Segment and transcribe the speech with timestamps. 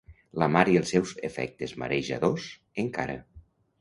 [0.43, 2.49] La mar i els seus efectes marejadors,
[2.85, 3.19] encara.